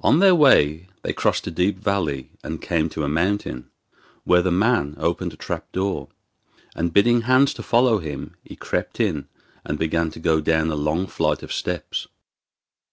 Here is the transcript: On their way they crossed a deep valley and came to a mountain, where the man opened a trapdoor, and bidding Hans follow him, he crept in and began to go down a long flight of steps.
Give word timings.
On 0.00 0.18
their 0.18 0.34
way 0.34 0.88
they 1.02 1.12
crossed 1.12 1.46
a 1.46 1.50
deep 1.52 1.78
valley 1.78 2.28
and 2.42 2.60
came 2.60 2.88
to 2.88 3.04
a 3.04 3.08
mountain, 3.08 3.70
where 4.24 4.42
the 4.42 4.50
man 4.50 4.96
opened 4.98 5.32
a 5.32 5.36
trapdoor, 5.36 6.08
and 6.74 6.92
bidding 6.92 7.20
Hans 7.20 7.52
follow 7.52 7.98
him, 7.98 8.34
he 8.42 8.56
crept 8.56 8.98
in 8.98 9.28
and 9.64 9.78
began 9.78 10.10
to 10.10 10.18
go 10.18 10.40
down 10.40 10.72
a 10.72 10.74
long 10.74 11.06
flight 11.06 11.44
of 11.44 11.52
steps. 11.52 12.08